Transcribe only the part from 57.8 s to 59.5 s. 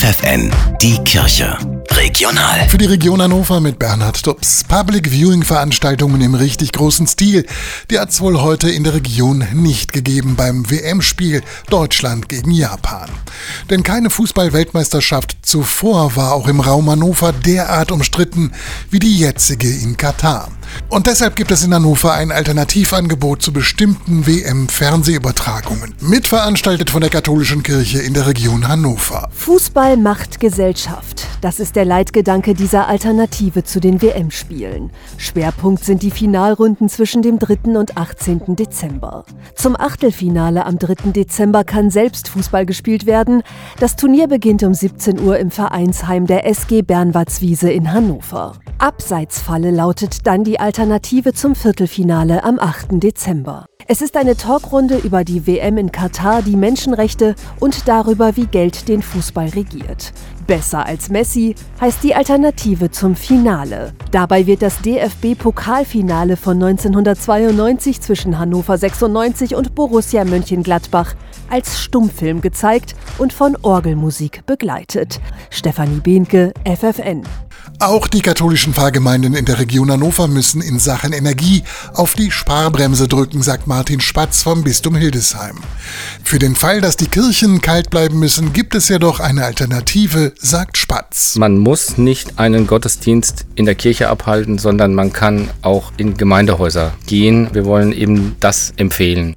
darüber, wie Geld den Fußball